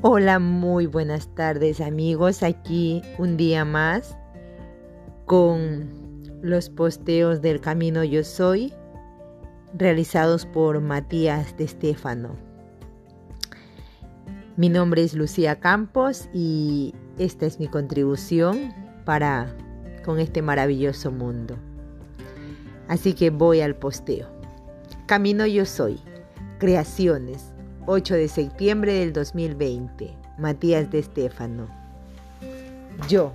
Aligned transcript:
Hola, 0.00 0.38
muy 0.38 0.86
buenas 0.86 1.26
tardes 1.34 1.80
amigos. 1.80 2.44
Aquí 2.44 3.02
un 3.18 3.36
día 3.36 3.64
más 3.64 4.16
con 5.26 5.90
los 6.40 6.70
posteos 6.70 7.42
del 7.42 7.60
Camino 7.60 8.04
Yo 8.04 8.22
Soy 8.22 8.72
realizados 9.74 10.46
por 10.46 10.80
Matías 10.80 11.56
de 11.56 11.64
Estéfano. 11.64 12.36
Mi 14.56 14.68
nombre 14.68 15.02
es 15.02 15.14
Lucía 15.14 15.58
Campos 15.58 16.28
y 16.32 16.94
esta 17.18 17.46
es 17.46 17.58
mi 17.58 17.66
contribución 17.66 18.72
para 19.04 19.52
con 20.04 20.20
este 20.20 20.42
maravilloso 20.42 21.10
mundo. 21.10 21.56
Así 22.86 23.14
que 23.14 23.30
voy 23.30 23.62
al 23.62 23.74
posteo. 23.74 24.28
Camino 25.06 25.44
Yo 25.44 25.66
Soy. 25.66 25.98
Creaciones 26.60 27.52
8 27.90 28.16
de 28.16 28.28
septiembre 28.28 28.92
del 28.92 29.14
2020. 29.14 30.14
Matías 30.36 30.90
de 30.90 30.98
Estéfano. 30.98 31.68
Yo, 33.08 33.32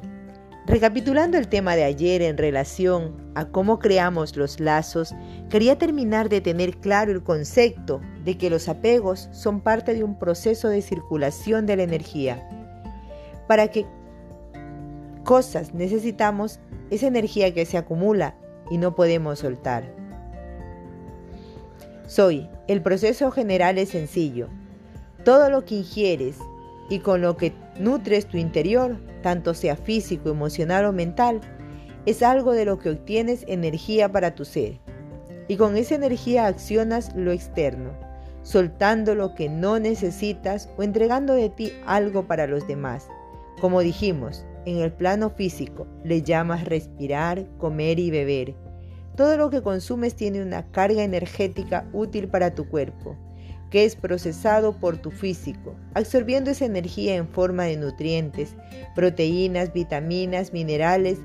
recapitulando 0.67 1.39
el 1.39 1.47
tema 1.47 1.75
de 1.75 1.83
ayer 1.83 2.21
en 2.21 2.37
relación 2.37 3.31
a 3.33 3.45
cómo 3.45 3.79
creamos 3.79 4.37
los 4.37 4.59
lazos, 4.59 5.15
quería 5.49 5.79
terminar 5.79 6.29
de 6.29 6.39
tener 6.39 6.77
claro 6.77 7.11
el 7.11 7.23
concepto 7.23 7.99
de 8.23 8.37
que 8.37 8.51
los 8.51 8.69
apegos 8.69 9.27
son 9.31 9.59
parte 9.59 9.95
de 9.95 10.03
un 10.03 10.19
proceso 10.19 10.69
de 10.69 10.83
circulación 10.83 11.65
de 11.65 11.77
la 11.77 11.83
energía. 11.83 12.47
Para 13.47 13.69
que 13.69 13.87
cosas 15.23 15.73
necesitamos 15.73 16.59
esa 16.91 17.07
energía 17.07 17.55
que 17.55 17.65
se 17.65 17.79
acumula 17.79 18.35
y 18.69 18.77
no 18.77 18.93
podemos 18.93 19.39
soltar. 19.39 20.02
Soy. 22.13 22.47
El 22.67 22.83
proceso 22.83 23.31
general 23.31 23.79
es 23.79 23.89
sencillo. 23.89 24.47
Todo 25.25 25.49
lo 25.49 25.65
que 25.65 25.73
ingieres 25.73 26.37
y 26.87 26.99
con 26.99 27.23
lo 27.23 27.37
que 27.37 27.53
nutres 27.79 28.27
tu 28.27 28.37
interior, 28.37 28.97
tanto 29.23 29.55
sea 29.55 29.75
físico, 29.75 30.29
emocional 30.29 30.85
o 30.85 30.93
mental, 30.93 31.41
es 32.05 32.21
algo 32.21 32.51
de 32.51 32.65
lo 32.65 32.77
que 32.77 32.91
obtienes 32.91 33.43
energía 33.47 34.11
para 34.11 34.35
tu 34.35 34.45
ser. 34.45 34.79
Y 35.47 35.57
con 35.57 35.75
esa 35.75 35.95
energía 35.95 36.45
accionas 36.45 37.15
lo 37.15 37.31
externo, 37.31 37.89
soltando 38.43 39.15
lo 39.15 39.33
que 39.33 39.49
no 39.49 39.79
necesitas 39.79 40.69
o 40.77 40.83
entregando 40.83 41.33
de 41.33 41.49
ti 41.49 41.73
algo 41.87 42.27
para 42.27 42.45
los 42.45 42.67
demás. 42.67 43.07
Como 43.59 43.81
dijimos, 43.81 44.45
en 44.67 44.77
el 44.77 44.93
plano 44.93 45.31
físico 45.31 45.87
le 46.03 46.21
llamas 46.21 46.65
respirar, 46.65 47.47
comer 47.57 47.97
y 47.97 48.11
beber. 48.11 48.62
Todo 49.15 49.37
lo 49.37 49.49
que 49.51 49.61
consumes 49.61 50.15
tiene 50.15 50.41
una 50.41 50.71
carga 50.71 51.03
energética 51.03 51.87
útil 51.93 52.27
para 52.27 52.55
tu 52.55 52.67
cuerpo, 52.67 53.15
que 53.69 53.85
es 53.85 53.95
procesado 53.95 54.73
por 54.79 54.97
tu 54.97 55.11
físico, 55.11 55.75
absorbiendo 55.93 56.49
esa 56.49 56.65
energía 56.65 57.15
en 57.15 57.27
forma 57.27 57.65
de 57.65 57.77
nutrientes, 57.77 58.55
proteínas, 58.95 59.71
vitaminas, 59.71 60.51
minerales 60.51 61.19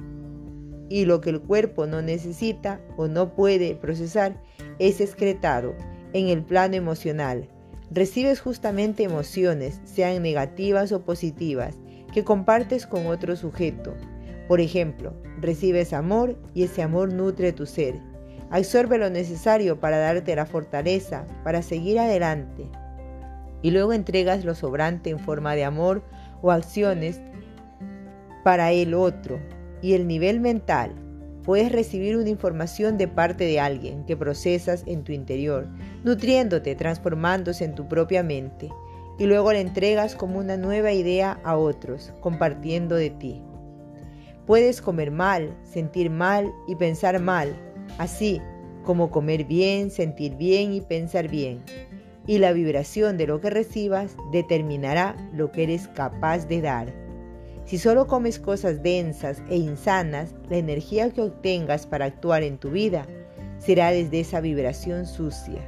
y 0.91 1.07
lo 1.07 1.21
que 1.21 1.31
el 1.31 1.41
cuerpo 1.41 1.87
no 1.87 2.03
necesita 2.03 2.81
o 2.97 3.09
no 3.09 3.35
puede 3.35 3.75
procesar 3.75 4.43
es 4.79 5.01
excretado 5.01 5.75
en 6.13 6.29
el 6.29 6.43
plano 6.43 6.77
emocional. 6.77 7.49
Recibes 7.91 8.41
justamente 8.41 9.03
emociones, 9.03 9.81
sean 9.85 10.23
negativas 10.23 10.93
o 10.93 11.03
positivas, 11.05 11.75
que 12.13 12.23
compartes 12.23 12.87
con 12.87 13.07
otro 13.07 13.35
sujeto. 13.35 13.95
Por 14.49 14.61
ejemplo, 14.61 15.13
recibes 15.41 15.93
amor 15.93 16.37
y 16.55 16.63
ese 16.65 16.83
amor 16.83 17.13
nutre 17.13 17.53
tu 17.53 17.67
ser. 17.67 18.01
Absorbe 18.51 18.97
lo 18.97 19.11
necesario 19.11 19.79
para 19.79 19.99
darte 19.99 20.35
la 20.35 20.47
fortaleza 20.47 21.27
para 21.45 21.61
seguir 21.61 21.99
adelante. 21.99 22.65
Y 23.61 23.71
luego 23.71 23.93
entregas 23.93 24.47
lo 24.47 24.55
sobrante 24.55 25.11
en 25.11 25.19
forma 25.19 25.55
de 25.55 25.65
amor 25.65 26.03
o 26.41 26.51
acciones 26.51 27.21
para 28.43 28.73
el 28.73 28.95
otro. 28.95 29.39
Y 29.83 29.93
el 29.93 30.07
nivel 30.07 30.41
mental. 30.41 30.93
Puedes 31.45 31.71
recibir 31.71 32.17
una 32.17 32.31
información 32.31 32.97
de 32.97 33.07
parte 33.07 33.45
de 33.45 33.61
alguien 33.61 34.05
que 34.07 34.17
procesas 34.17 34.83
en 34.87 35.05
tu 35.05 35.13
interior, 35.13 35.69
nutriéndote, 36.05 36.75
transformándose 36.75 37.65
en 37.65 37.75
tu 37.75 37.87
propia 37.87 38.23
mente. 38.23 38.71
Y 39.19 39.27
luego 39.27 39.53
la 39.53 39.61
entregas 39.61 40.15
como 40.15 40.39
una 40.39 40.57
nueva 40.57 40.93
idea 40.93 41.39
a 41.45 41.57
otros, 41.57 42.13
compartiendo 42.21 42.97
de 42.97 43.11
ti. 43.11 43.43
Puedes 44.49 44.81
comer 44.81 45.11
mal, 45.11 45.55
sentir 45.63 46.09
mal 46.09 46.55
y 46.67 46.75
pensar 46.75 47.21
mal, 47.21 47.55
así 47.99 48.41
como 48.83 49.11
comer 49.11 49.45
bien, 49.45 49.91
sentir 49.91 50.37
bien 50.37 50.73
y 50.73 50.81
pensar 50.81 51.29
bien. 51.29 51.63
Y 52.27 52.39
la 52.39 52.53
vibración 52.53 53.19
de 53.19 53.27
lo 53.27 53.43
que 53.43 53.51
recibas 53.51 54.17
determinará 54.33 55.17
lo 55.35 55.53
que 55.53 55.65
eres 55.65 55.89
capaz 55.89 56.49
de 56.49 56.63
dar. 56.63 56.95
Si 57.67 57.77
solo 57.77 58.07
comes 58.07 58.39
cosas 58.39 58.83
densas 58.83 59.43
e 59.51 59.57
insanas, 59.59 60.35
la 60.49 60.57
energía 60.57 61.11
que 61.11 61.21
obtengas 61.21 61.87
para 61.87 62.07
actuar 62.07 62.43
en 62.43 62.57
tu 62.57 62.71
vida 62.71 63.07
será 63.59 63.91
desde 63.91 64.21
esa 64.21 64.41
vibración 64.41 65.05
sucia. 65.05 65.61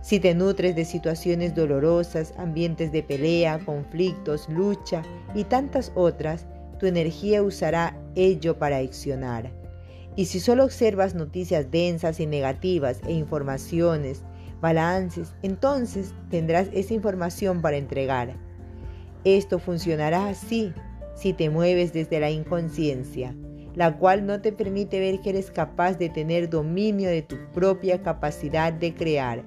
Si 0.00 0.20
te 0.20 0.34
nutres 0.34 0.74
de 0.74 0.86
situaciones 0.86 1.54
dolorosas, 1.54 2.32
ambientes 2.38 2.92
de 2.92 3.02
pelea, 3.02 3.58
conflictos, 3.58 4.48
lucha 4.48 5.02
y 5.34 5.44
tantas 5.44 5.92
otras, 5.94 6.46
tu 6.78 6.86
energía 6.86 7.42
usará 7.42 7.94
ello 8.16 8.58
para 8.58 8.78
accionar. 8.78 9.52
Y 10.16 10.24
si 10.24 10.40
solo 10.40 10.64
observas 10.64 11.14
noticias 11.14 11.70
densas 11.70 12.18
y 12.18 12.26
negativas 12.26 13.00
e 13.06 13.12
informaciones, 13.12 14.22
balances, 14.60 15.34
entonces 15.42 16.14
tendrás 16.30 16.68
esa 16.72 16.94
información 16.94 17.60
para 17.60 17.76
entregar. 17.76 18.34
Esto 19.24 19.58
funcionará 19.58 20.28
así 20.28 20.72
si 21.14 21.32
te 21.32 21.50
mueves 21.50 21.92
desde 21.92 22.20
la 22.20 22.30
inconsciencia, 22.30 23.34
la 23.74 23.96
cual 23.98 24.24
no 24.24 24.40
te 24.40 24.52
permite 24.52 25.00
ver 25.00 25.20
que 25.20 25.30
eres 25.30 25.50
capaz 25.50 25.98
de 25.98 26.08
tener 26.08 26.48
dominio 26.48 27.10
de 27.10 27.22
tu 27.22 27.36
propia 27.52 28.02
capacidad 28.02 28.72
de 28.72 28.94
crear. 28.94 29.42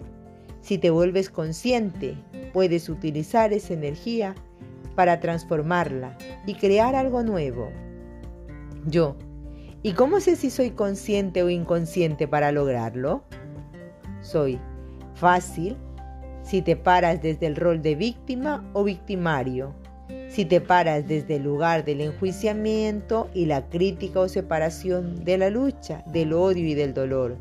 Si 0.62 0.78
te 0.78 0.90
vuelves 0.90 1.30
consciente, 1.30 2.16
puedes 2.54 2.90
utilizar 2.90 3.54
esa 3.54 3.74
energía 3.74 4.36
para 4.96 5.20
transformarla 5.20 6.18
y 6.46 6.56
crear 6.56 6.94
algo 6.96 7.24
nuevo. 7.24 7.72
Yo, 8.86 9.16
¿y 9.84 9.94
cómo 9.94 10.20
sé 10.20 10.36
si 10.36 10.50
soy 10.50 10.72
consciente 10.72 11.44
o 11.44 11.50
inconsciente 11.50 12.28
para 12.28 12.52
lograrlo? 12.52 13.24
Soy 14.22 14.60
fácil 15.16 15.78
si 16.44 16.62
te 16.62 16.76
paras 16.76 17.22
desde 17.22 17.48
el 17.48 17.56
rol 17.56 17.82
de 17.82 17.96
víctima 17.96 18.68
o 18.74 18.84
victimario, 18.84 19.76
si 20.30 20.46
te 20.46 20.62
paras 20.62 21.08
desde 21.08 21.36
el 21.36 21.44
lugar 21.44 21.86
del 21.86 22.02
enjuiciamiento 22.02 23.30
y 23.34 23.46
la 23.46 23.70
crítica 23.70 24.22
o 24.22 24.28
separación 24.28 25.24
de 25.24 25.38
la 25.38 25.50
lucha, 25.50 26.04
del 26.08 26.34
odio 26.34 26.66
y 26.66 26.74
del 26.74 26.94
dolor, 26.94 27.38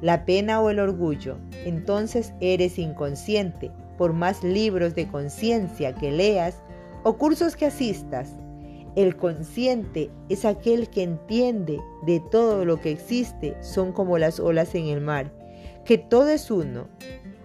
la 0.00 0.24
pena 0.24 0.60
o 0.60 0.70
el 0.70 0.78
orgullo, 0.78 1.38
entonces 1.64 2.32
eres 2.40 2.78
inconsciente. 2.78 3.70
Por 3.96 4.12
más 4.12 4.44
libros 4.44 4.94
de 4.94 5.08
conciencia 5.08 5.92
que 5.92 6.12
leas, 6.12 6.62
o 7.02 7.16
cursos 7.16 7.56
que 7.56 7.66
asistas. 7.66 8.32
El 8.98 9.14
consciente 9.14 10.10
es 10.28 10.44
aquel 10.44 10.90
que 10.90 11.04
entiende 11.04 11.78
de 12.02 12.18
todo 12.18 12.64
lo 12.64 12.80
que 12.80 12.90
existe, 12.90 13.56
son 13.60 13.92
como 13.92 14.18
las 14.18 14.40
olas 14.40 14.74
en 14.74 14.86
el 14.86 15.00
mar, 15.00 15.30
que 15.84 15.98
todo 15.98 16.30
es 16.30 16.50
uno 16.50 16.88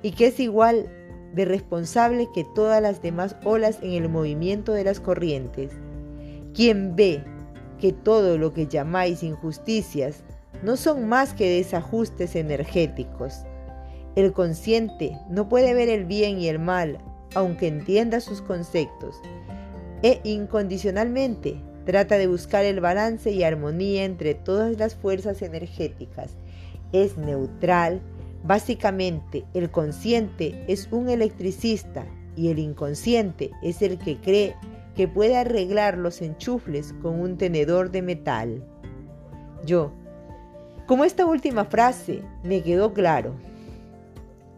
y 0.01 0.13
que 0.13 0.25
es 0.25 0.39
igual 0.39 0.89
de 1.35 1.45
responsable 1.45 2.27
que 2.33 2.43
todas 2.55 2.81
las 2.81 3.03
demás 3.03 3.35
olas 3.43 3.77
en 3.83 3.91
el 3.91 4.09
movimiento 4.09 4.73
de 4.73 4.83
las 4.83 4.99
corrientes. 4.99 5.73
Quien 6.55 6.95
ve 6.95 7.23
que 7.77 7.93
todo 7.93 8.39
lo 8.39 8.51
que 8.51 8.65
llamáis 8.65 9.21
injusticias 9.21 10.23
no 10.63 10.75
son 10.75 11.07
más 11.07 11.35
que 11.35 11.57
desajustes 11.57 12.35
energéticos. 12.35 13.43
El 14.15 14.33
consciente 14.33 15.19
no 15.29 15.49
puede 15.49 15.75
ver 15.75 15.89
el 15.89 16.05
bien 16.05 16.39
y 16.39 16.47
el 16.47 16.57
mal, 16.57 16.97
aunque 17.35 17.67
entienda 17.67 18.21
sus 18.21 18.41
conceptos, 18.41 19.21
e 20.03 20.19
incondicionalmente 20.23 21.59
trata 21.85 22.17
de 22.17 22.27
buscar 22.27 22.65
el 22.65 22.79
balance 22.79 23.31
y 23.31 23.43
armonía 23.43 24.05
entre 24.05 24.35
todas 24.35 24.77
las 24.77 24.95
fuerzas 24.95 25.41
energéticas. 25.41 26.35
Es 26.91 27.17
neutral. 27.17 28.01
Básicamente, 28.43 29.45
el 29.53 29.71
consciente 29.71 30.63
es 30.67 30.89
un 30.91 31.09
electricista 31.09 32.05
y 32.35 32.49
el 32.49 32.59
inconsciente 32.59 33.51
es 33.63 33.81
el 33.81 33.97
que 33.97 34.17
cree 34.17 34.55
que 34.95 35.07
puede 35.07 35.37
arreglar 35.37 35.97
los 35.97 36.21
enchufles 36.21 36.93
con 37.01 37.19
un 37.19 37.37
tenedor 37.37 37.89
de 37.89 38.01
metal. 38.01 38.63
Yo, 39.65 39.93
como 40.85 41.05
esta 41.05 41.25
última 41.25 41.65
frase 41.65 42.21
me 42.43 42.61
quedó 42.61 42.93
claro, 42.93 43.33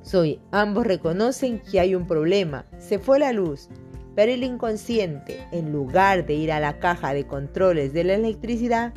soy, 0.01 0.39
ambos 0.51 0.85
reconocen 0.85 1.59
que 1.59 1.79
hay 1.79 1.95
un 1.95 2.05
problema, 2.05 2.65
se 2.77 2.99
fue 2.99 3.19
la 3.19 3.31
luz, 3.31 3.69
pero 4.15 4.31
el 4.31 4.43
inconsciente, 4.43 5.45
en 5.51 5.71
lugar 5.71 6.25
de 6.25 6.33
ir 6.33 6.51
a 6.51 6.59
la 6.59 6.79
caja 6.79 7.13
de 7.13 7.27
controles 7.27 7.93
de 7.93 8.05
la 8.05 8.13
electricidad, 8.13 8.93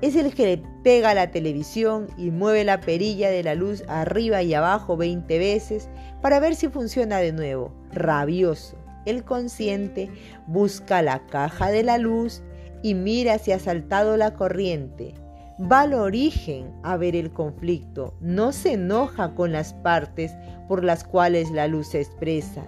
es 0.00 0.16
el 0.16 0.34
que 0.34 0.56
le 0.56 0.62
pega 0.82 1.10
a 1.10 1.14
la 1.14 1.30
televisión 1.30 2.08
y 2.18 2.30
mueve 2.30 2.64
la 2.64 2.80
perilla 2.80 3.30
de 3.30 3.42
la 3.42 3.54
luz 3.54 3.82
arriba 3.88 4.42
y 4.42 4.54
abajo 4.54 4.96
20 4.96 5.38
veces 5.38 5.88
para 6.20 6.38
ver 6.38 6.54
si 6.54 6.68
funciona 6.68 7.18
de 7.18 7.32
nuevo, 7.32 7.72
rabioso. 7.92 8.76
el 9.06 9.24
consciente 9.24 10.10
busca 10.46 11.00
la 11.00 11.26
caja 11.26 11.70
de 11.70 11.82
la 11.82 11.96
luz 11.96 12.42
y 12.82 12.94
mira 12.94 13.38
si 13.38 13.52
ha 13.52 13.58
saltado 13.58 14.16
la 14.16 14.34
corriente. 14.34 15.14
Va 15.60 15.82
al 15.82 15.94
origen 15.94 16.70
a 16.82 16.98
ver 16.98 17.16
el 17.16 17.32
conflicto, 17.32 18.14
no 18.20 18.52
se 18.52 18.74
enoja 18.74 19.34
con 19.34 19.52
las 19.52 19.72
partes 19.74 20.32
por 20.68 20.84
las 20.84 21.04
cuales 21.04 21.50
la 21.50 21.66
luz 21.66 21.88
se 21.88 22.00
expresa. 22.00 22.66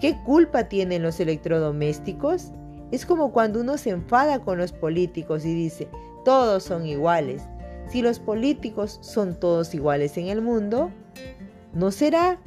¿Qué 0.00 0.16
culpa 0.24 0.64
tienen 0.64 1.02
los 1.02 1.20
electrodomésticos? 1.20 2.52
Es 2.90 3.04
como 3.04 3.32
cuando 3.32 3.60
uno 3.60 3.76
se 3.76 3.90
enfada 3.90 4.40
con 4.40 4.56
los 4.56 4.72
políticos 4.72 5.44
y 5.44 5.54
dice, 5.54 5.88
todos 6.24 6.62
son 6.62 6.86
iguales. 6.86 7.42
Si 7.88 8.00
los 8.00 8.18
políticos 8.18 8.98
son 9.02 9.38
todos 9.38 9.74
iguales 9.74 10.16
en 10.16 10.28
el 10.28 10.40
mundo, 10.40 10.90
¿no 11.74 11.90
será 11.90 12.40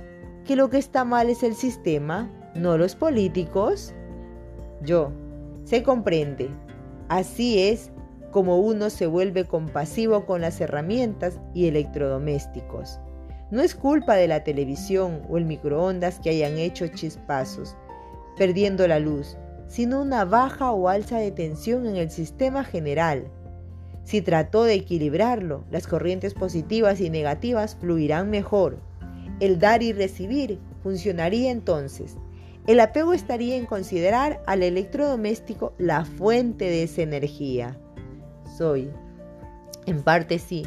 que 0.46 0.56
lo 0.56 0.70
que 0.72 0.80
está 0.80 1.06
mal 1.06 1.30
es 1.30 1.44
el 1.44 1.54
sistema, 1.54 2.30
no 2.56 2.78
los 2.78 2.96
políticos? 2.96 3.94
Yo, 4.82 5.12
se 5.64 5.84
comprende. 5.84 6.50
Así 7.08 7.60
es 7.60 7.92
como 8.32 8.58
uno 8.58 8.90
se 8.90 9.06
vuelve 9.06 9.46
compasivo 9.46 10.26
con 10.26 10.42
las 10.42 10.60
herramientas 10.60 11.40
y 11.54 11.68
electrodomésticos. 11.68 13.00
No 13.54 13.62
es 13.62 13.76
culpa 13.76 14.16
de 14.16 14.28
la 14.28 14.44
televisión 14.44 15.22
o 15.30 15.38
el 15.38 15.46
microondas 15.46 16.20
que 16.20 16.32
hayan 16.32 16.58
hecho 16.58 16.88
chispazos, 16.88 17.76
perdiendo 18.36 18.88
la 18.88 18.98
luz, 18.98 19.38
sino 19.68 20.02
una 20.02 20.26
baja 20.26 20.72
o 20.72 20.90
alza 20.90 21.20
de 21.20 21.30
tensión 21.30 21.86
en 21.86 21.98
el 21.98 22.10
sistema 22.10 22.64
general. 22.64 23.28
Si 24.06 24.24
trató 24.24 24.64
de 24.64 24.74
equilibrarlo, 24.74 25.66
las 25.70 25.86
corrientes 25.86 26.34
positivas 26.34 27.00
y 27.00 27.12
negativas 27.12 27.76
fluirán 27.80 28.32
mejor. 28.32 28.80
El 29.40 29.60
dar 29.60 29.84
y 29.84 29.94
recibir 29.94 30.58
funcionaría 30.82 31.52
entonces. 31.52 32.18
El 32.66 32.80
apego 32.80 33.14
estaría 33.14 33.56
en 33.56 33.68
considerar 33.68 34.42
al 34.48 34.64
electrodoméstico 34.64 35.76
la 35.78 36.06
fuente 36.06 36.66
de 36.66 36.82
esa 36.82 37.04
energía. 37.04 37.78
Soy. 38.58 38.90
En 39.86 40.02
parte 40.02 40.40
sí. 40.40 40.66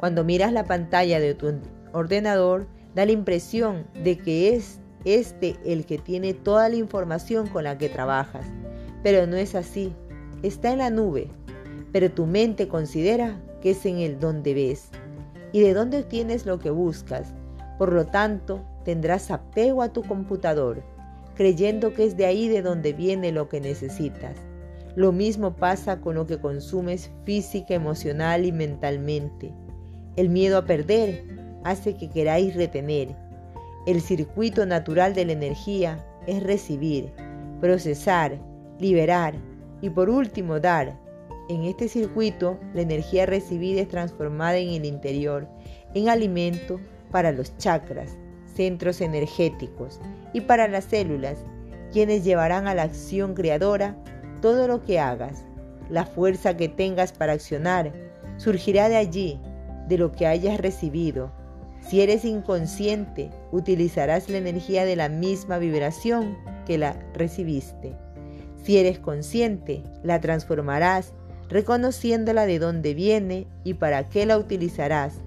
Cuando 0.00 0.24
miras 0.24 0.52
la 0.52 0.64
pantalla 0.64 1.20
de 1.20 1.34
tu 1.34 1.46
ordenador, 1.94 2.66
da 2.94 3.06
la 3.06 3.12
impresión 3.12 3.86
de 4.02 4.18
que 4.18 4.54
es 4.54 4.80
este 5.04 5.56
el 5.64 5.86
que 5.86 5.98
tiene 5.98 6.34
toda 6.34 6.68
la 6.68 6.76
información 6.76 7.46
con 7.48 7.64
la 7.64 7.78
que 7.78 7.88
trabajas. 7.88 8.46
Pero 9.02 9.26
no 9.26 9.36
es 9.36 9.54
así. 9.54 9.92
Está 10.42 10.72
en 10.72 10.78
la 10.78 10.90
nube, 10.90 11.28
pero 11.92 12.10
tu 12.10 12.26
mente 12.26 12.68
considera 12.68 13.40
que 13.62 13.70
es 13.70 13.86
en 13.86 13.98
el 13.98 14.18
donde 14.18 14.54
ves 14.54 14.90
y 15.52 15.60
de 15.60 15.72
dónde 15.72 16.00
obtienes 16.00 16.46
lo 16.46 16.58
que 16.58 16.70
buscas. 16.70 17.32
Por 17.78 17.92
lo 17.92 18.06
tanto, 18.06 18.64
tendrás 18.84 19.30
apego 19.30 19.82
a 19.82 19.92
tu 19.92 20.02
computador, 20.02 20.82
creyendo 21.34 21.94
que 21.94 22.04
es 22.04 22.16
de 22.16 22.26
ahí 22.26 22.48
de 22.48 22.62
donde 22.62 22.92
viene 22.92 23.32
lo 23.32 23.48
que 23.48 23.60
necesitas. 23.60 24.36
Lo 24.96 25.12
mismo 25.12 25.56
pasa 25.56 26.00
con 26.00 26.14
lo 26.14 26.26
que 26.26 26.38
consumes 26.38 27.10
física, 27.24 27.74
emocional 27.74 28.44
y 28.44 28.52
mentalmente. 28.52 29.52
El 30.16 30.28
miedo 30.28 30.58
a 30.58 30.64
perder 30.64 31.24
hace 31.64 31.94
que 31.94 32.08
queráis 32.08 32.54
retener. 32.54 33.16
El 33.86 34.00
circuito 34.00 34.64
natural 34.64 35.14
de 35.14 35.24
la 35.24 35.32
energía 35.32 36.04
es 36.26 36.42
recibir, 36.42 37.12
procesar, 37.60 38.38
liberar 38.78 39.34
y 39.80 39.90
por 39.90 40.08
último 40.08 40.60
dar. 40.60 40.98
En 41.48 41.64
este 41.64 41.88
circuito, 41.88 42.58
la 42.72 42.80
energía 42.80 43.26
recibida 43.26 43.82
es 43.82 43.88
transformada 43.88 44.56
en 44.56 44.70
el 44.70 44.84
interior, 44.86 45.46
en 45.94 46.08
alimento 46.08 46.80
para 47.10 47.32
los 47.32 47.56
chakras, 47.58 48.16
centros 48.54 49.00
energéticos, 49.00 50.00
y 50.32 50.40
para 50.40 50.68
las 50.68 50.84
células, 50.84 51.36
quienes 51.92 52.24
llevarán 52.24 52.66
a 52.66 52.74
la 52.74 52.84
acción 52.84 53.34
creadora 53.34 53.96
todo 54.40 54.66
lo 54.66 54.82
que 54.82 54.98
hagas. 54.98 55.44
La 55.90 56.06
fuerza 56.06 56.56
que 56.56 56.68
tengas 56.68 57.12
para 57.12 57.34
accionar 57.34 57.92
surgirá 58.36 58.88
de 58.88 58.96
allí, 58.96 59.38
de 59.88 59.98
lo 59.98 60.12
que 60.12 60.26
hayas 60.26 60.58
recibido. 60.58 61.30
Si 61.88 62.00
eres 62.00 62.24
inconsciente, 62.24 63.30
utilizarás 63.52 64.30
la 64.30 64.38
energía 64.38 64.84
de 64.84 64.96
la 64.96 65.08
misma 65.08 65.58
vibración 65.58 66.36
que 66.66 66.78
la 66.78 66.96
recibiste. 67.12 67.94
Si 68.62 68.78
eres 68.78 68.98
consciente, 68.98 69.82
la 70.02 70.20
transformarás 70.20 71.12
reconociéndola 71.50 72.46
de 72.46 72.58
dónde 72.58 72.94
viene 72.94 73.46
y 73.64 73.74
para 73.74 74.08
qué 74.08 74.24
la 74.24 74.38
utilizarás, 74.38 75.20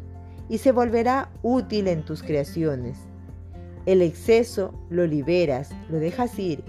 y 0.49 0.57
se 0.57 0.71
volverá 0.71 1.29
útil 1.43 1.87
en 1.87 2.03
tus 2.03 2.23
creaciones. 2.23 2.97
El 3.85 4.01
exceso 4.01 4.73
lo 4.89 5.05
liberas, 5.05 5.69
lo 5.89 5.99
dejas 5.99 6.37
ir, 6.39 6.63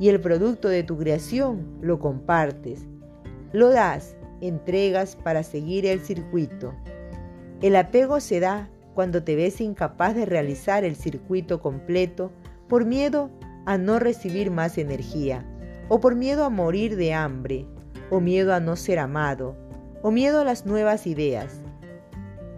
y 0.00 0.08
el 0.08 0.20
producto 0.20 0.68
de 0.68 0.82
tu 0.82 0.96
creación 0.96 1.78
lo 1.82 1.98
compartes, 1.98 2.86
lo 3.52 3.70
das, 3.70 4.16
entregas 4.40 5.16
para 5.16 5.42
seguir 5.42 5.84
el 5.84 6.00
circuito. 6.00 6.72
El 7.60 7.76
apego 7.76 8.20
se 8.20 8.40
da 8.40 8.70
cuando 8.98 9.22
te 9.22 9.36
ves 9.36 9.60
incapaz 9.60 10.16
de 10.16 10.26
realizar 10.26 10.82
el 10.82 10.96
circuito 10.96 11.60
completo 11.60 12.32
por 12.66 12.84
miedo 12.84 13.30
a 13.64 13.78
no 13.78 14.00
recibir 14.00 14.50
más 14.50 14.76
energía, 14.76 15.46
o 15.88 16.00
por 16.00 16.16
miedo 16.16 16.42
a 16.42 16.50
morir 16.50 16.96
de 16.96 17.14
hambre, 17.14 17.64
o 18.10 18.18
miedo 18.18 18.52
a 18.52 18.58
no 18.58 18.74
ser 18.74 18.98
amado, 18.98 19.54
o 20.02 20.10
miedo 20.10 20.40
a 20.40 20.44
las 20.44 20.66
nuevas 20.66 21.06
ideas. 21.06 21.60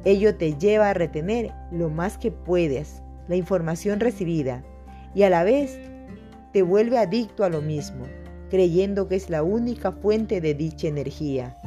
Ello 0.06 0.34
te 0.34 0.56
lleva 0.56 0.88
a 0.88 0.94
retener 0.94 1.52
lo 1.72 1.90
más 1.90 2.16
que 2.16 2.31
puedes 2.31 3.02
la 3.28 3.37
información 3.37 4.00
recibida 4.00 4.64
y 5.14 5.25
a 5.25 5.28
la 5.28 5.44
vez 5.44 5.78
te 6.54 6.62
vuelve 6.62 6.96
adicto 6.96 7.44
a 7.44 7.50
lo 7.50 7.60
mismo, 7.60 8.06
creyendo 8.48 9.08
que 9.08 9.16
es 9.16 9.28
la 9.28 9.42
única 9.42 9.92
fuente 9.92 10.40
de 10.40 10.54
dicha 10.54 10.88
energía, 10.88 11.58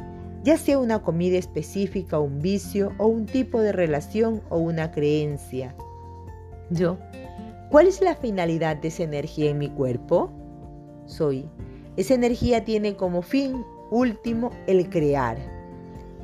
ya 0.44 0.58
sea 0.58 0.78
una 0.78 1.02
comida 1.02 1.38
específica, 1.38 2.18
un 2.18 2.40
vicio 2.40 2.92
o 2.98 3.06
un 3.06 3.24
tipo 3.24 3.60
de 3.60 3.72
relación 3.72 4.42
o 4.50 4.58
una 4.58 4.92
creencia. 4.92 5.74
Yo, 6.68 6.98
¿cuál 7.70 7.86
es 7.86 8.02
la 8.02 8.14
finalidad 8.14 8.76
de 8.76 8.88
esa 8.88 9.04
energía 9.04 9.50
en 9.50 9.58
mi 9.58 9.70
cuerpo? 9.70 10.30
Soy. 11.06 11.48
Esa 11.96 12.12
energía 12.12 12.62
tiene 12.62 12.94
como 12.94 13.22
fin 13.22 13.64
último 13.90 14.50
el 14.66 14.90
crear. 14.90 15.38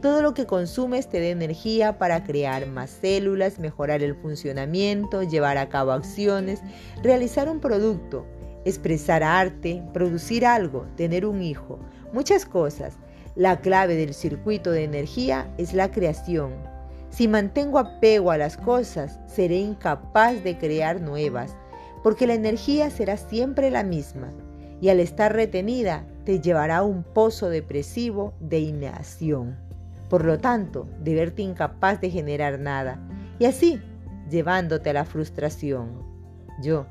Todo 0.03 0.21
lo 0.21 0.35
que 0.35 0.45
consumes 0.45 1.09
te 1.09 1.21
da 1.21 1.29
energía 1.29 1.97
para 1.97 2.23
crear 2.23 2.67
más 2.67 2.91
células, 2.91 3.59
mejorar 3.59 4.03
el 4.03 4.15
funcionamiento, 4.15 5.23
llevar 5.23 5.57
a 5.57 5.71
cabo 5.71 5.93
acciones, 5.93 6.61
realizar 7.03 7.49
un 7.49 7.61
producto, 7.61 8.27
expresar 8.67 9.23
arte, 9.23 9.83
producir 9.95 10.45
algo, 10.45 10.87
tener 10.97 11.25
un 11.25 11.41
hijo, 11.41 11.79
muchas 12.13 12.45
cosas. 12.45 12.99
La 13.37 13.61
clave 13.61 13.95
del 13.95 14.15
circuito 14.15 14.71
de 14.71 14.85
energía 14.85 15.53
es 15.57 15.73
la 15.73 15.91
creación. 15.91 16.53
Si 17.11 17.29
mantengo 17.29 17.79
apego 17.79 18.31
a 18.31 18.39
las 18.39 18.57
cosas, 18.57 19.21
seré 19.27 19.57
incapaz 19.57 20.43
de 20.43 20.59
crear 20.59 21.01
nuevas, 21.01 21.57
porque 22.03 22.27
la 22.27 22.35
energía 22.35 22.91
será 22.91 23.17
siempre 23.17 23.71
la 23.71 23.83
misma 23.83 24.33
y 24.81 24.89
al 24.89 25.01
estar 25.01 25.35
retenida 25.35 26.07
te 26.25 26.41
llevará 26.41 26.79
a 26.79 26.83
un 26.83 27.03
pozo 27.03 27.49
depresivo 27.49 28.33
de 28.41 28.61
inacción. 28.61 29.57
Por 30.09 30.25
lo 30.25 30.39
tanto, 30.39 30.89
de 31.03 31.15
verte 31.15 31.43
incapaz 31.43 32.01
de 32.01 32.11
generar 32.11 32.59
nada 32.59 33.01
y 33.39 33.45
así 33.45 33.81
llevándote 34.29 34.91
a 34.91 34.95
la 34.95 35.05
frustración. 35.05 36.03
Yo. 36.63 36.87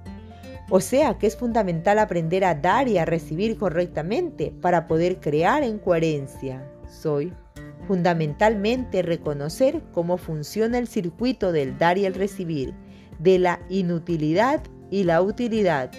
O 0.72 0.80
sea 0.80 1.18
que 1.18 1.26
es 1.26 1.36
fundamental 1.36 1.98
aprender 1.98 2.46
a 2.46 2.54
dar 2.54 2.88
y 2.88 3.00
a 3.00 3.06
recibir 3.06 3.58
correctamente 3.58 4.54
para 4.62 4.86
poder 4.86 5.20
crear 5.20 5.64
en 5.64 5.80
coherencia. 5.80 6.64
Soy. 6.88 7.34
Fundamentalmente 7.88 9.02
reconocer 9.02 9.82
cómo 9.94 10.18
funciona 10.18 10.78
el 10.78 10.88
circuito 10.88 11.52
del 11.52 11.76
dar 11.80 11.98
y 11.98 12.06
el 12.06 12.14
recibir, 12.14 12.76
de 13.18 13.40
la 13.40 13.60
inutilidad 13.68 14.62
y 14.92 15.06
la 15.06 15.24
utilidad, 15.24 15.90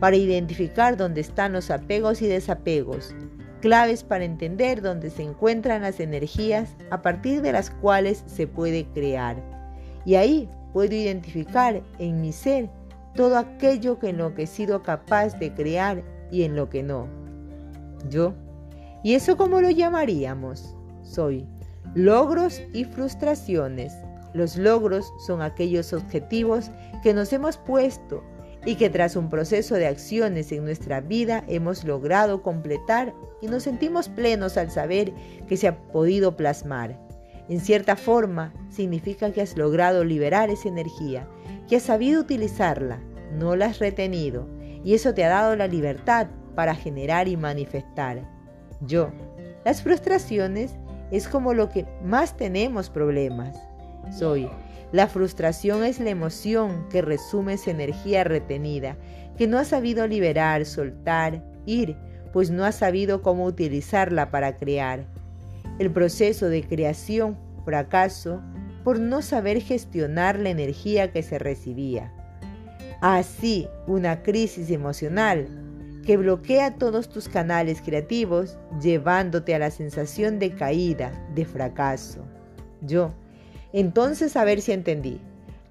para 0.00 0.16
identificar 0.16 0.96
dónde 0.96 1.20
están 1.20 1.52
los 1.52 1.70
apegos 1.70 2.22
y 2.22 2.26
desapegos, 2.26 3.14
claves 3.60 4.02
para 4.02 4.24
entender 4.24 4.82
dónde 4.82 5.10
se 5.10 5.22
encuentran 5.22 5.82
las 5.82 6.00
energías 6.00 6.74
a 6.90 7.02
partir 7.02 7.40
de 7.40 7.52
las 7.52 7.70
cuales 7.70 8.24
se 8.26 8.48
puede 8.48 8.84
crear. 8.86 9.40
Y 10.04 10.16
ahí 10.16 10.48
puedo 10.72 10.92
identificar 10.92 11.84
en 12.00 12.20
mi 12.20 12.32
ser 12.32 12.68
todo 13.14 13.36
aquello 13.36 13.98
que 13.98 14.10
en 14.10 14.18
lo 14.18 14.34
que 14.34 14.44
he 14.44 14.46
sido 14.46 14.82
capaz 14.82 15.38
de 15.38 15.52
crear 15.52 16.02
y 16.30 16.44
en 16.44 16.56
lo 16.56 16.68
que 16.68 16.82
no. 16.82 17.08
Yo. 18.08 18.34
¿Y 19.04 19.14
eso 19.14 19.36
cómo 19.36 19.60
lo 19.60 19.70
llamaríamos? 19.70 20.74
Soy 21.02 21.46
logros 21.94 22.62
y 22.72 22.84
frustraciones. 22.84 23.92
Los 24.32 24.56
logros 24.56 25.12
son 25.26 25.42
aquellos 25.42 25.92
objetivos 25.92 26.70
que 27.02 27.12
nos 27.12 27.32
hemos 27.32 27.58
puesto 27.58 28.22
y 28.64 28.76
que 28.76 28.88
tras 28.88 29.16
un 29.16 29.28
proceso 29.28 29.74
de 29.74 29.86
acciones 29.86 30.52
en 30.52 30.64
nuestra 30.64 31.00
vida 31.00 31.44
hemos 31.48 31.84
logrado 31.84 32.42
completar 32.42 33.12
y 33.40 33.48
nos 33.48 33.64
sentimos 33.64 34.08
plenos 34.08 34.56
al 34.56 34.70
saber 34.70 35.12
que 35.48 35.56
se 35.56 35.68
ha 35.68 35.76
podido 35.88 36.36
plasmar. 36.36 36.98
En 37.48 37.60
cierta 37.60 37.96
forma, 37.96 38.54
significa 38.70 39.32
que 39.32 39.42
has 39.42 39.56
logrado 39.56 40.04
liberar 40.04 40.48
esa 40.48 40.68
energía, 40.68 41.28
que 41.68 41.76
has 41.76 41.82
sabido 41.82 42.20
utilizarla, 42.20 43.00
no 43.32 43.56
la 43.56 43.66
has 43.66 43.78
retenido, 43.78 44.48
y 44.84 44.94
eso 44.94 45.14
te 45.14 45.24
ha 45.24 45.28
dado 45.28 45.56
la 45.56 45.66
libertad 45.66 46.28
para 46.54 46.74
generar 46.74 47.28
y 47.28 47.36
manifestar. 47.36 48.28
Yo, 48.80 49.10
las 49.64 49.82
frustraciones 49.82 50.74
es 51.10 51.28
como 51.28 51.54
lo 51.54 51.68
que 51.68 51.86
más 52.04 52.36
tenemos 52.36 52.90
problemas. 52.90 53.56
Soy. 54.10 54.48
La 54.92 55.06
frustración 55.06 55.84
es 55.84 56.00
la 56.00 56.10
emoción 56.10 56.86
que 56.90 57.00
resume 57.00 57.54
esa 57.54 57.70
energía 57.70 58.24
retenida, 58.24 58.96
que 59.38 59.46
no 59.46 59.58
ha 59.58 59.64
sabido 59.64 60.06
liberar, 60.06 60.66
soltar, 60.66 61.42
ir, 61.64 61.96
pues 62.32 62.50
no 62.50 62.64
ha 62.64 62.72
sabido 62.72 63.22
cómo 63.22 63.44
utilizarla 63.44 64.30
para 64.30 64.56
crear. 64.56 65.06
El 65.78 65.90
proceso 65.90 66.48
de 66.48 66.62
creación, 66.62 67.38
fracaso, 67.64 68.42
por 68.84 68.98
no 68.98 69.22
saber 69.22 69.60
gestionar 69.60 70.38
la 70.38 70.50
energía 70.50 71.12
que 71.12 71.22
se 71.22 71.38
recibía. 71.38 72.12
Así, 73.00 73.68
una 73.86 74.22
crisis 74.22 74.70
emocional 74.70 75.48
que 76.04 76.16
bloquea 76.16 76.74
todos 76.74 77.08
tus 77.08 77.28
canales 77.28 77.80
creativos, 77.80 78.58
llevándote 78.80 79.54
a 79.54 79.58
la 79.58 79.70
sensación 79.70 80.38
de 80.38 80.52
caída, 80.52 81.12
de 81.34 81.44
fracaso. 81.44 82.24
Yo, 82.80 83.12
entonces 83.72 84.36
a 84.36 84.44
ver 84.44 84.60
si 84.60 84.72
entendí. 84.72 85.20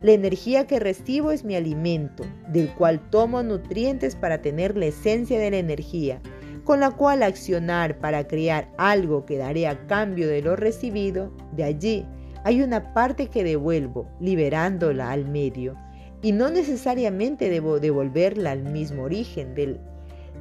La 0.02 0.14
energía 0.14 0.66
que 0.66 0.80
recibo 0.80 1.32
es 1.32 1.44
mi 1.44 1.56
alimento, 1.56 2.24
del 2.48 2.70
cual 2.74 3.00
tomo 3.12 3.44
nutrientes 3.44 4.16
para 4.16 4.42
tener 4.42 4.76
la 4.76 4.88
esencia 4.88 5.38
de 5.38 5.52
la 5.52 5.58
energía, 5.58 6.22
con 6.64 6.80
la 6.80 6.92
cual 6.92 7.24
accionar 7.24 8.00
para 8.00 8.28
crear 8.28 8.72
algo 8.78 9.26
que 9.26 9.38
daré 9.38 9.68
a 9.68 9.86
cambio 9.88 10.28
de 10.28 10.42
lo 10.42 10.56
recibido. 10.56 11.32
De 11.52 11.66
allí 11.66 12.06
hay 12.44 12.62
una 12.62 12.94
parte 12.94 13.28
que 13.28 13.44
devuelvo, 13.44 14.08
liberándola 14.20 15.12
al 15.12 15.26
medio, 15.26 15.76
y 16.22 16.32
no 16.32 16.50
necesariamente 16.50 17.50
debo 17.50 17.80
devolverla 17.80 18.52
al 18.52 18.64
mismo 18.64 19.04
origen 19.04 19.56
del 19.56 19.80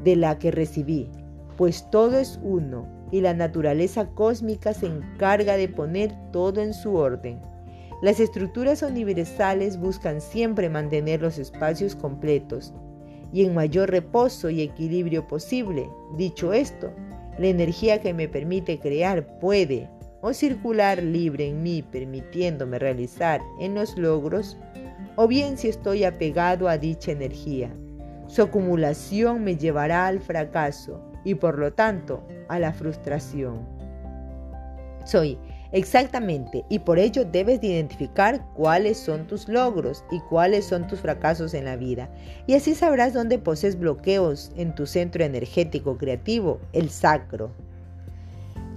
de 0.05 0.17
la 0.17 0.39
que 0.39 0.51
recibí, 0.51 1.11
pues 1.57 1.91
todo 1.91 2.19
es 2.19 2.39
uno 2.43 2.87
y 3.11 3.21
la 3.21 3.35
naturaleza 3.35 4.07
cósmica 4.09 4.73
se 4.73 4.87
encarga 4.87 5.57
de 5.57 5.69
poner 5.69 6.13
todo 6.33 6.63
en 6.63 6.73
su 6.73 6.95
orden. 6.95 7.39
Las 8.03 8.19
estructuras 8.19 8.83
universales 8.83 9.79
buscan 9.79 10.21
siempre 10.21 10.71
mantener 10.71 11.21
los 11.21 11.39
espacios 11.39 11.95
completos 11.95 12.73
y 13.33 13.45
en 13.45 13.55
mayor 13.55 13.91
reposo 13.91 14.49
y 14.49 14.63
equilibrio 14.63 15.27
posible. 15.27 15.89
Dicho 16.17 16.53
esto, 16.53 16.93
la 17.39 17.49
energía 17.49 18.01
que 18.01 18.15
me 18.15 18.29
permite 18.29 18.79
crear 18.79 19.39
puede 19.39 19.89
o 20.23 20.33
circular 20.33 21.03
libre 21.03 21.49
en 21.49 21.63
mí, 21.63 21.83
permitiéndome 21.83 22.79
realizar 22.79 23.41
en 23.59 23.75
los 23.75 23.97
logros, 23.97 24.57
o 25.17 25.27
bien 25.27 25.59
si 25.59 25.69
estoy 25.69 26.05
apegado 26.05 26.69
a 26.69 26.79
dicha 26.79 27.13
energía, 27.13 27.71
su 28.27 28.43
acumulación 28.43 29.43
me 29.43 29.57
llevará 29.57 30.07
al 30.07 30.21
fracaso 30.21 31.03
y 31.25 31.35
por 31.35 31.59
lo 31.59 31.73
tanto 31.73 32.23
a 32.49 32.59
la 32.59 32.73
frustración. 32.73 33.67
Soy 35.05 35.39
exactamente 35.73 36.65
y 36.69 36.81
por 36.81 36.99
ello 36.99 37.25
debes 37.25 37.61
de 37.61 37.69
identificar 37.69 38.45
cuáles 38.55 38.99
son 38.99 39.27
tus 39.27 39.49
logros 39.49 40.05
y 40.11 40.21
cuáles 40.21 40.65
son 40.65 40.87
tus 40.87 41.01
fracasos 41.01 41.55
en 41.55 41.65
la 41.65 41.77
vida. 41.77 42.09
Y 42.47 42.55
así 42.55 42.75
sabrás 42.75 43.15
dónde 43.15 43.39
posees 43.39 43.79
bloqueos 43.79 44.53
en 44.57 44.75
tu 44.75 44.87
centro 44.87 45.25
energético 45.25 45.97
creativo, 45.97 46.61
el 46.73 46.91
sacro. 46.91 47.51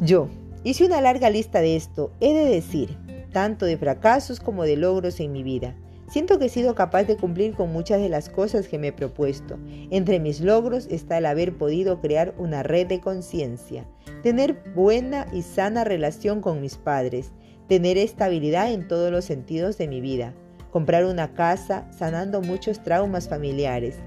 Yo 0.02 0.30
hice 0.64 0.86
una 0.86 1.02
larga 1.02 1.30
lista 1.30 1.62
de 1.62 1.76
esto, 1.76 2.12
he 2.20 2.34
de 2.34 2.46
decir, 2.46 2.98
tanto 3.32 3.66
de 3.66 3.78
fracasos 3.78 4.40
como 4.40 4.64
de 4.64 4.78
logros 4.78 5.20
en 5.20 5.32
mi 5.32 5.44
vida. 5.44 5.76
Siento 6.08 6.38
que 6.38 6.46
he 6.46 6.50
sido 6.50 6.76
capaz 6.76 7.06
de 7.06 7.18
cumplir 7.18 7.54
con 7.54 7.72
muchas 7.74 8.00
de 8.00 8.10
las 8.10 8.30
cosas 8.30 8.68
que 8.68 8.78
me 8.78 8.90
he 8.90 8.94
propuesto. 8.94 9.58
Entre 9.90 10.20
mis 10.20 10.42
logros 10.42 10.88
está 10.92 11.18
el 11.18 11.26
haber 11.26 11.58
podido 11.58 12.02
crear 12.02 12.36
una 12.38 12.62
red 12.62 12.88
de 12.88 13.00
conciencia, 13.00 13.88
tener 14.22 14.62
buena 14.76 15.28
y 15.34 15.42
sana 15.42 15.84
relación 15.84 16.42
con 16.42 16.62
mis 16.62 16.76
padres, 16.76 17.32
tener 17.68 17.98
estabilidad 17.98 18.72
en 18.72 18.88
todos 18.88 19.12
los 19.12 19.26
sentidos 19.26 19.78
de 19.78 19.88
mi 19.88 20.02
vida, 20.02 20.34
comprar 20.72 21.06
una 21.06 21.34
casa 21.34 21.88
sanando 21.92 22.42
muchos 22.42 22.84
traumas 22.84 23.28
familiares, 23.28 23.98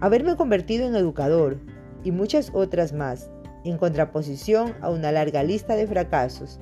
haberme 0.00 0.36
convertido 0.36 0.86
en 0.86 0.94
educador 0.94 1.58
y 2.02 2.10
muchas 2.10 2.50
otras 2.52 2.92
más, 2.92 3.30
en 3.64 3.78
contraposición 3.78 4.74
a 4.80 4.90
una 4.90 5.12
larga 5.12 5.42
lista 5.42 5.74
de 5.76 5.86
fracasos, 5.86 6.60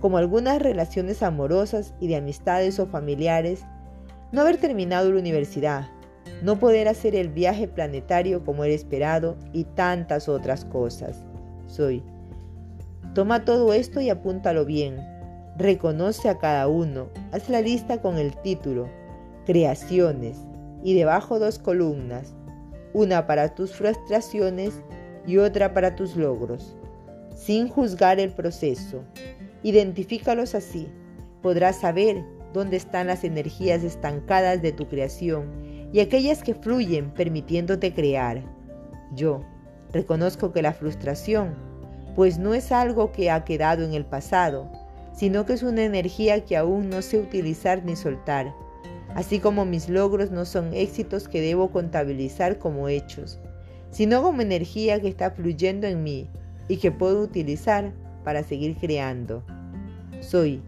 como 0.00 0.18
algunas 0.18 0.60
relaciones 0.60 1.22
amorosas 1.22 1.94
y 2.00 2.08
de 2.08 2.16
amistades 2.16 2.78
o 2.78 2.86
familiares 2.86 3.64
no 4.32 4.40
haber 4.40 4.56
terminado 4.56 5.12
la 5.12 5.20
universidad, 5.20 5.88
no 6.42 6.58
poder 6.58 6.88
hacer 6.88 7.14
el 7.14 7.28
viaje 7.28 7.68
planetario 7.68 8.44
como 8.44 8.64
era 8.64 8.74
esperado 8.74 9.36
y 9.52 9.64
tantas 9.64 10.28
otras 10.28 10.64
cosas. 10.64 11.24
Soy. 11.66 12.02
Toma 13.14 13.44
todo 13.44 13.72
esto 13.72 14.00
y 14.00 14.10
apúntalo 14.10 14.64
bien. 14.64 14.96
Reconoce 15.56 16.28
a 16.28 16.38
cada 16.38 16.66
uno. 16.66 17.08
Haz 17.32 17.48
la 17.48 17.60
lista 17.60 18.02
con 18.02 18.18
el 18.18 18.36
título, 18.42 18.88
Creaciones, 19.46 20.36
y 20.82 20.94
debajo 20.94 21.38
dos 21.38 21.58
columnas, 21.58 22.34
una 22.92 23.26
para 23.26 23.54
tus 23.54 23.72
frustraciones 23.72 24.82
y 25.26 25.38
otra 25.38 25.72
para 25.74 25.96
tus 25.96 26.16
logros, 26.16 26.76
sin 27.34 27.68
juzgar 27.68 28.20
el 28.20 28.30
proceso. 28.30 29.02
Identifícalos 29.62 30.54
así. 30.54 30.88
Podrás 31.42 31.80
saber 31.80 32.24
dónde 32.52 32.76
están 32.76 33.06
las 33.08 33.24
energías 33.24 33.82
estancadas 33.82 34.62
de 34.62 34.72
tu 34.72 34.88
creación 34.88 35.50
y 35.92 36.00
aquellas 36.00 36.42
que 36.42 36.54
fluyen 36.54 37.10
permitiéndote 37.10 37.92
crear. 37.92 38.42
Yo 39.14 39.42
reconozco 39.92 40.52
que 40.52 40.62
la 40.62 40.72
frustración, 40.72 41.54
pues 42.16 42.38
no 42.38 42.54
es 42.54 42.72
algo 42.72 43.12
que 43.12 43.30
ha 43.30 43.44
quedado 43.44 43.84
en 43.84 43.92
el 43.92 44.04
pasado, 44.04 44.70
sino 45.14 45.46
que 45.46 45.52
es 45.52 45.62
una 45.62 45.84
energía 45.84 46.44
que 46.44 46.56
aún 46.56 46.90
no 46.90 47.02
sé 47.02 47.18
utilizar 47.18 47.84
ni 47.84 47.96
soltar, 47.96 48.54
así 49.14 49.38
como 49.38 49.64
mis 49.64 49.88
logros 49.88 50.30
no 50.30 50.44
son 50.44 50.74
éxitos 50.74 51.28
que 51.28 51.40
debo 51.40 51.70
contabilizar 51.70 52.58
como 52.58 52.88
hechos, 52.88 53.38
sino 53.94 54.22
como 54.22 54.42
energía 54.42 55.00
que 55.00 55.08
está 55.08 55.30
fluyendo 55.30 55.86
en 55.86 56.02
mí 56.02 56.28
y 56.66 56.78
que 56.78 56.90
puedo 56.90 57.22
utilizar 57.22 57.92
para 58.24 58.42
seguir 58.42 58.76
creando. 58.76 59.44
Soy 60.20 60.60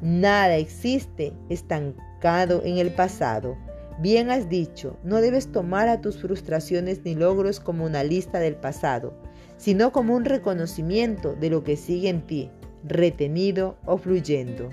Nada 0.00 0.56
existe 0.56 1.34
estancado 1.50 2.62
en 2.64 2.78
el 2.78 2.90
pasado. 2.90 3.58
Bien 4.00 4.30
has 4.30 4.48
dicho, 4.48 4.96
no 5.04 5.20
debes 5.20 5.52
tomar 5.52 5.88
a 5.88 6.00
tus 6.00 6.16
frustraciones 6.16 7.02
ni 7.04 7.14
logros 7.14 7.60
como 7.60 7.84
una 7.84 8.02
lista 8.02 8.38
del 8.38 8.56
pasado, 8.56 9.12
sino 9.58 9.92
como 9.92 10.16
un 10.16 10.24
reconocimiento 10.24 11.34
de 11.34 11.50
lo 11.50 11.64
que 11.64 11.76
sigue 11.76 12.08
en 12.08 12.26
ti, 12.26 12.50
retenido 12.82 13.76
o 13.84 13.98
fluyendo. 13.98 14.70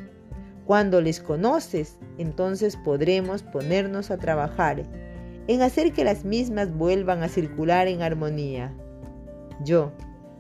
Cuando 0.66 1.02
les 1.02 1.20
conoces, 1.20 1.98
entonces 2.18 2.78
podremos 2.78 3.44
ponernos 3.44 4.12
a 4.12 4.18
trabajar 4.18 4.84
en 5.48 5.62
hacer 5.62 5.94
que 5.94 6.04
las 6.04 6.26
mismas 6.26 6.74
vuelvan 6.74 7.24
a 7.24 7.30
circular 7.30 7.88
en 7.88 8.02
armonía. 8.02 8.74
Yo, 9.64 9.92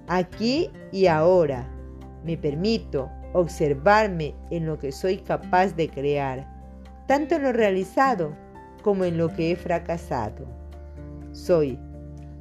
aquí 0.07 0.69
y 0.91 1.07
ahora, 1.07 1.67
me 2.23 2.37
permito 2.37 3.09
observarme 3.33 4.35
en 4.51 4.65
lo 4.65 4.77
que 4.77 4.91
soy 4.91 5.17
capaz 5.17 5.75
de 5.75 5.89
crear, 5.89 6.47
tanto 7.07 7.35
en 7.35 7.43
lo 7.43 7.53
realizado 7.53 8.33
como 8.83 9.05
en 9.05 9.17
lo 9.17 9.33
que 9.33 9.51
he 9.51 9.55
fracasado. 9.55 10.45
Soy, 11.31 11.79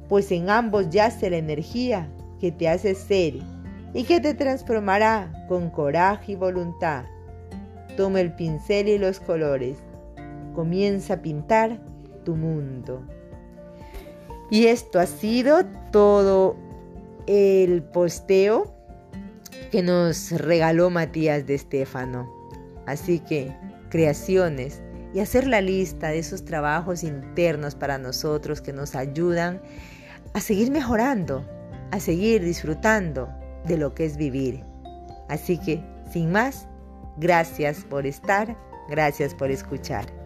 pues 0.09 0.31
en 0.31 0.49
ambos 0.49 0.89
yace 0.89 1.29
la 1.29 1.37
energía 1.37 2.09
que 2.39 2.51
te 2.51 2.69
hace 2.69 2.95
ser 2.95 3.35
y 3.93 4.03
que 4.03 4.19
te 4.19 4.33
transformará 4.33 5.45
con 5.47 5.69
coraje 5.69 6.33
y 6.33 6.35
voluntad. 6.35 7.05
Toma 7.95 8.21
el 8.21 8.33
pincel 8.33 8.89
y 8.89 8.97
los 8.97 9.19
colores. 9.19 9.77
Comienza 10.53 11.15
a 11.15 11.21
pintar 11.21 11.79
mundo. 12.35 13.03
Y 14.49 14.67
esto 14.67 14.99
ha 14.99 15.05
sido 15.05 15.65
todo 15.91 16.55
el 17.27 17.83
posteo 17.83 18.73
que 19.71 19.83
nos 19.83 20.31
regaló 20.31 20.89
Matías 20.89 21.45
de 21.45 21.55
Estéfano. 21.55 22.31
Así 22.85 23.19
que, 23.19 23.53
creaciones 23.89 24.81
y 25.13 25.19
hacer 25.19 25.47
la 25.47 25.61
lista 25.61 26.09
de 26.09 26.19
esos 26.19 26.45
trabajos 26.45 27.03
internos 27.03 27.75
para 27.75 27.97
nosotros 27.97 28.61
que 28.61 28.73
nos 28.73 28.95
ayudan 28.95 29.61
a 30.33 30.39
seguir 30.39 30.71
mejorando, 30.71 31.45
a 31.91 31.99
seguir 31.99 32.43
disfrutando 32.43 33.29
de 33.65 33.77
lo 33.77 33.93
que 33.93 34.05
es 34.05 34.17
vivir. 34.17 34.63
Así 35.27 35.57
que, 35.57 35.83
sin 36.11 36.31
más, 36.31 36.67
gracias 37.17 37.83
por 37.89 38.05
estar, 38.05 38.55
gracias 38.89 39.33
por 39.33 39.51
escuchar. 39.51 40.16